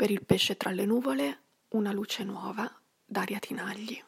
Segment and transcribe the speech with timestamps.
[0.00, 2.66] Per il pesce tra le nuvole, una luce nuova,
[3.04, 4.02] Daria Tinagli.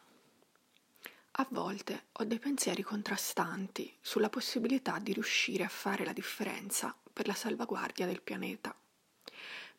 [1.33, 7.27] A volte ho dei pensieri contrastanti sulla possibilità di riuscire a fare la differenza per
[7.27, 8.75] la salvaguardia del pianeta.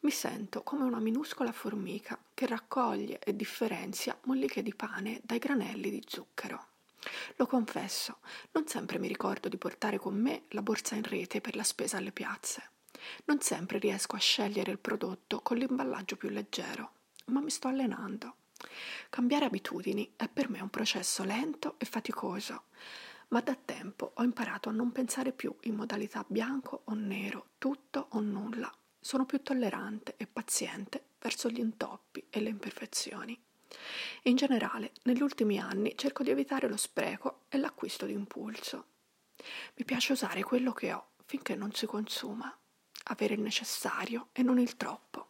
[0.02, 5.90] Mi sento come una minuscola formica che raccoglie e differenzia molliche di pane dai granelli
[5.90, 6.66] di zucchero.
[7.34, 8.18] Lo confesso,
[8.52, 11.96] non sempre mi ricordo di portare con me la borsa in rete per la spesa
[11.96, 12.70] alle piazze.
[13.26, 16.92] Non sempre riesco a scegliere il prodotto con l'imballaggio più leggero,
[17.26, 18.36] ma mi sto allenando.
[19.10, 22.64] Cambiare abitudini è per me un processo lento e faticoso,
[23.28, 28.08] ma da tempo ho imparato a non pensare più in modalità bianco o nero, tutto
[28.10, 28.72] o nulla.
[29.00, 33.38] Sono più tollerante e paziente verso gli intoppi e le imperfezioni.
[34.22, 38.86] In generale, negli ultimi anni cerco di evitare lo spreco e l'acquisto d'impulso.
[39.74, 42.56] Mi piace usare quello che ho finché non si consuma
[43.04, 45.28] avere il necessario e non il troppo,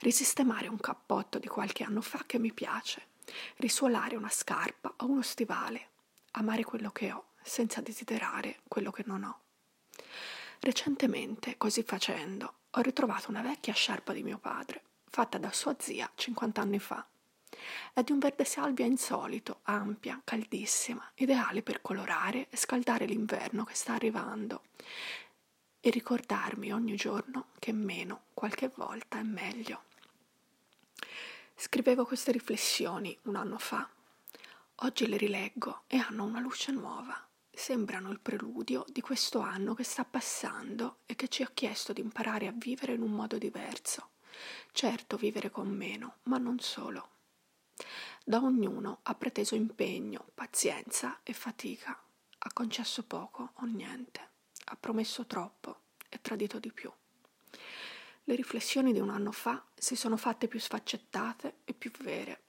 [0.00, 3.06] risistemare un cappotto di qualche anno fa che mi piace,
[3.56, 5.88] risuolare una scarpa o uno stivale,
[6.32, 9.40] amare quello che ho senza desiderare quello che non ho.
[10.60, 16.10] Recentemente, così facendo, ho ritrovato una vecchia sciarpa di mio padre, fatta da sua zia
[16.14, 17.06] 50 anni fa.
[17.92, 23.74] È di un verde salvia insolito, ampia, caldissima, ideale per colorare e scaldare l'inverno che
[23.74, 24.62] sta arrivando
[25.80, 29.84] e ricordarmi ogni giorno che meno qualche volta è meglio.
[31.54, 33.88] Scrivevo queste riflessioni un anno fa.
[34.76, 37.26] Oggi le rileggo e hanno una luce nuova.
[37.50, 42.00] Sembrano il preludio di questo anno che sta passando e che ci ha chiesto di
[42.00, 44.10] imparare a vivere in un modo diverso.
[44.70, 47.10] Certo vivere con meno, ma non solo.
[48.24, 52.00] Da ognuno ha preteso impegno, pazienza e fatica.
[52.38, 54.36] Ha concesso poco o niente
[54.70, 56.92] ha promesso troppo e tradito di più.
[58.24, 62.42] Le riflessioni di un anno fa si sono fatte più sfaccettate e più vere.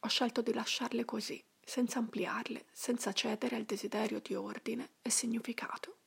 [0.00, 5.98] Ho scelto di lasciarle così, senza ampliarle, senza cedere al desiderio di ordine e significato.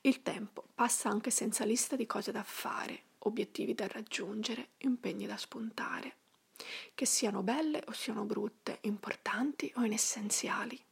[0.00, 5.36] Il tempo passa anche senza lista di cose da fare, obiettivi da raggiungere, impegni da
[5.36, 6.16] spuntare,
[6.94, 10.82] che siano belle o siano brutte, importanti o inessenziali.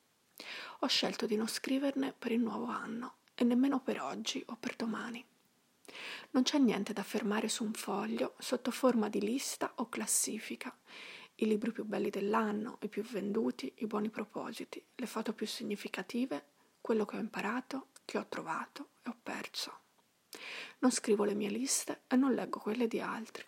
[0.81, 4.77] Ho scelto di non scriverne per il nuovo anno e nemmeno per oggi o per
[4.77, 5.25] domani.
[6.31, 10.75] Non c'è niente da fermare su un foglio sotto forma di lista o classifica.
[11.37, 16.45] I libri più belli dell'anno, i più venduti, i buoni propositi, le foto più significative,
[16.81, 19.81] quello che ho imparato, che ho trovato e ho perso.
[20.79, 23.45] Non scrivo le mie liste e non leggo quelle di altri.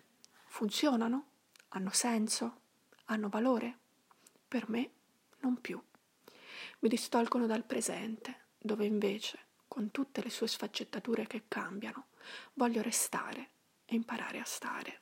[0.47, 1.27] Funzionano?
[1.69, 2.61] Hanno senso?
[3.05, 3.77] Hanno valore?
[4.47, 4.91] Per me
[5.39, 5.81] non più
[6.79, 12.07] mi distolgono dal presente, dove invece, con tutte le sue sfaccettature che cambiano,
[12.53, 13.49] voglio restare
[13.85, 15.01] e imparare a stare.